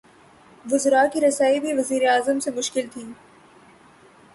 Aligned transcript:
وزرا 0.65 1.03
کی 1.13 1.21
رسائی 1.21 1.59
بھی 1.59 1.73
وزیر 1.73 2.07
اعظم 2.09 2.39
سے 2.39 2.51
مشکل 2.51 2.87
تھی۔ 2.93 3.03